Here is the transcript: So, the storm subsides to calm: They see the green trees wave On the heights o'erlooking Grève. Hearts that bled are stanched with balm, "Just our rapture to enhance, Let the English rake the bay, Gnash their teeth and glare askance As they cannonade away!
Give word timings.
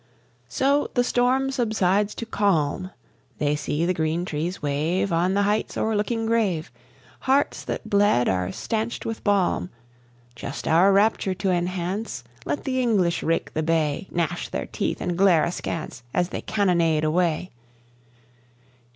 So, 0.47 0.89
the 0.95 1.03
storm 1.03 1.51
subsides 1.51 2.15
to 2.15 2.25
calm: 2.25 2.89
They 3.37 3.55
see 3.55 3.85
the 3.85 3.93
green 3.93 4.25
trees 4.25 4.59
wave 4.59 5.13
On 5.13 5.35
the 5.35 5.43
heights 5.43 5.77
o'erlooking 5.77 6.25
Grève. 6.27 6.69
Hearts 7.19 7.63
that 7.65 7.87
bled 7.87 8.27
are 8.27 8.51
stanched 8.51 9.05
with 9.05 9.23
balm, 9.23 9.69
"Just 10.35 10.67
our 10.67 10.91
rapture 10.91 11.35
to 11.35 11.51
enhance, 11.51 12.23
Let 12.45 12.63
the 12.63 12.81
English 12.81 13.21
rake 13.21 13.53
the 13.53 13.61
bay, 13.61 14.07
Gnash 14.09 14.49
their 14.49 14.65
teeth 14.65 15.01
and 15.01 15.15
glare 15.15 15.43
askance 15.43 16.01
As 16.15 16.29
they 16.29 16.41
cannonade 16.41 17.03
away! 17.03 17.51